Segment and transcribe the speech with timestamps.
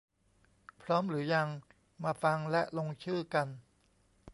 [0.81, 1.47] พร้อมหรือยัง!
[2.03, 3.47] มาฟังและลงชื่อกัน